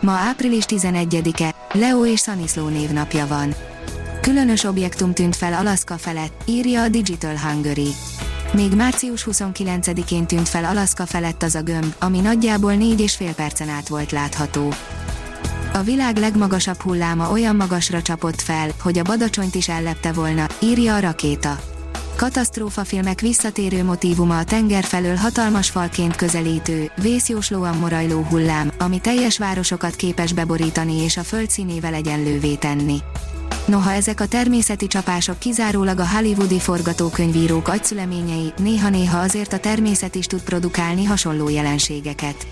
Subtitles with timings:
[0.00, 3.54] Ma április 11-e, Leo és Szaniszló névnapja van.
[4.20, 7.88] Különös objektum tűnt fel Alaszka felett, írja a Digital Hungary.
[8.52, 13.88] Még március 29-én tűnt fel Alaszka felett az a gömb, ami nagyjából 4,5 percen át
[13.88, 14.72] volt látható.
[15.72, 20.94] A világ legmagasabb hulláma olyan magasra csapott fel, hogy a badacsonyt is ellepte volna, írja
[20.94, 21.69] a rakéta
[22.20, 29.96] katasztrófafilmek visszatérő motívuma a tenger felől hatalmas falként közelítő, vészjóslóan morajló hullám, ami teljes városokat
[29.96, 32.98] képes beborítani és a föld színével egyenlővé tenni.
[33.66, 40.26] Noha ezek a természeti csapások kizárólag a hollywoodi forgatókönyvírók agyszüleményei, néha-néha azért a természet is
[40.26, 42.46] tud produkálni hasonló jelenségeket.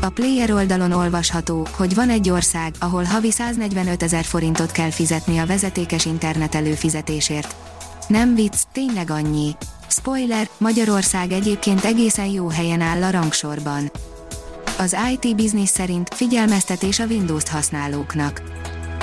[0.00, 5.38] A Player oldalon olvasható, hogy van egy ország, ahol havi 145 ezer forintot kell fizetni
[5.38, 7.54] a vezetékes internet előfizetésért,
[8.08, 9.56] nem vicc, tényleg annyi.
[9.88, 13.90] Spoiler, Magyarország egyébként egészen jó helyen áll a rangsorban.
[14.78, 18.42] Az IT Business szerint figyelmeztetés a Windows-t használóknak.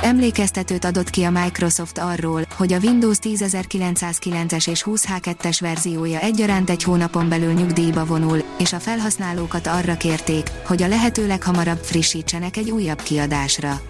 [0.01, 6.83] Emlékeztetőt adott ki a Microsoft arról, hogy a Windows 10909-es és 20H2-es verziója egyaránt egy
[6.83, 12.71] hónapon belül nyugdíjba vonul, és a felhasználókat arra kérték, hogy a lehető leghamarabb frissítsenek egy
[12.71, 13.81] újabb kiadásra.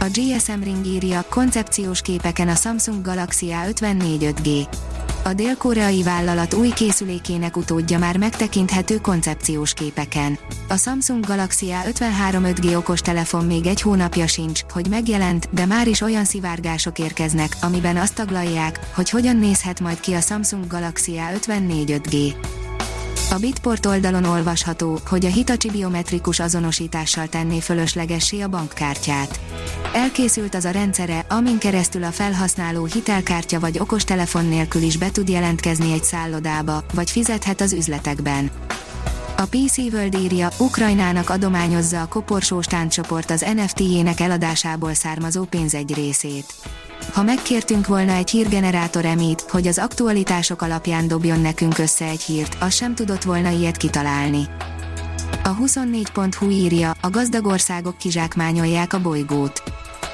[0.00, 4.66] A GSM Ring írja koncepciós képeken a Samsung Galaxy A54 5G.
[5.24, 10.38] A dél-koreai vállalat új készülékének utódja már megtekinthető koncepciós képeken.
[10.68, 15.88] A Samsung Galaxy A53 5G okos telefon még egy hónapja sincs, hogy megjelent, de már
[15.88, 21.14] is olyan szivárgások érkeznek, amiben azt taglalják, hogy hogyan nézhet majd ki a Samsung Galaxy
[21.32, 22.34] A54 5G.
[23.30, 29.40] A Bitport oldalon olvasható, hogy a Hitachi biometrikus azonosítással tenné fölöslegessé a bankkártyát.
[29.94, 35.28] Elkészült az a rendszere, amin keresztül a felhasználó hitelkártya vagy okostelefon nélkül is be tud
[35.28, 38.50] jelentkezni egy szállodába, vagy fizethet az üzletekben.
[39.40, 45.94] A PC World írja, Ukrajnának adományozza a koporsós tánccsoport az NFT-jének eladásából származó pénz egy
[45.94, 46.54] részét.
[47.12, 52.56] Ha megkértünk volna egy hírgenerátor emít, hogy az aktualitások alapján dobjon nekünk össze egy hírt,
[52.60, 54.46] az sem tudott volna ilyet kitalálni.
[55.44, 59.62] A 24.hu írja, a gazdag országok kizsákmányolják a bolygót.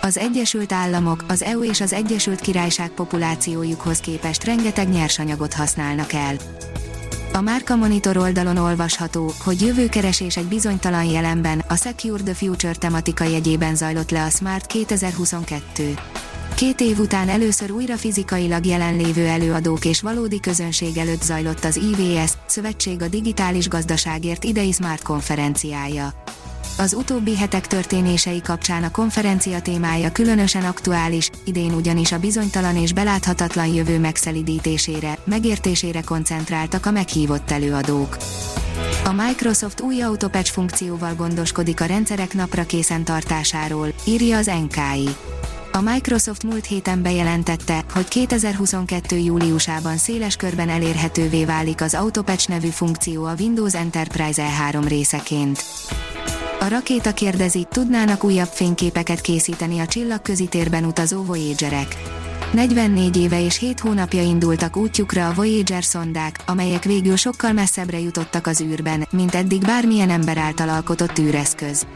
[0.01, 6.37] Az Egyesült Államok, az EU és az Egyesült Királyság populációjukhoz képest rengeteg nyersanyagot használnak el.
[7.35, 13.25] A Márka Monitor oldalon olvasható, hogy jövőkeresés egy bizonytalan jelenben, a Secure the Future tematika
[13.25, 15.95] jegyében zajlott le a Smart 2022.
[16.55, 22.33] Két év után először újra fizikailag jelenlévő előadók és valódi közönség előtt zajlott az IVS,
[22.47, 26.13] Szövetség a Digitális Gazdaságért idei Smart konferenciája.
[26.79, 32.93] Az utóbbi hetek történései kapcsán a konferencia témája különösen aktuális, idén ugyanis a bizonytalan és
[32.93, 38.17] beláthatatlan jövő megszelidítésére, megértésére koncentráltak a meghívott előadók.
[39.05, 45.09] A Microsoft új Autopatch funkcióval gondoskodik a rendszerek napra készen tartásáról, írja az NKI.
[45.73, 49.17] A Microsoft múlt héten bejelentette, hogy 2022.
[49.17, 55.65] júliusában széles körben elérhetővé válik az Autopatch nevű funkció a Windows Enterprise E3 részeként.
[56.65, 61.97] A rakéta kérdezi, tudnának újabb fényképeket készíteni a csillagközi térben utazó Voyagerek.
[62.53, 68.47] 44 éve és 7 hónapja indultak útjukra a Voyager szondák, amelyek végül sokkal messzebbre jutottak
[68.47, 71.87] az űrben, mint eddig bármilyen ember által alkotott űreszköz.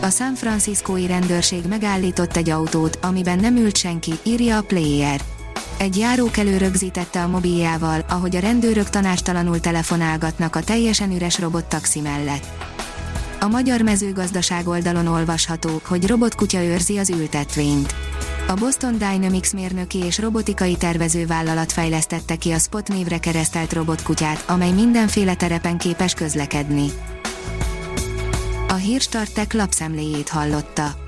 [0.00, 5.20] A San Franciscói rendőrség megállított egy autót, amiben nem ült senki, írja a Player.
[5.78, 12.67] Egy járókelő rögzítette a mobiljával, ahogy a rendőrök tanástalanul telefonálgatnak a teljesen üres robottaxi mellett.
[13.40, 17.94] A magyar mezőgazdaság oldalon olvasható, hogy robotkutya őrzi az ültetvényt.
[18.48, 24.72] A Boston Dynamics mérnöki és robotikai tervezővállalat fejlesztette ki a Spot névre keresztelt robotkutyát, amely
[24.72, 26.86] mindenféle terepen képes közlekedni.
[28.68, 31.07] A hírstartek lapszemléjét hallotta.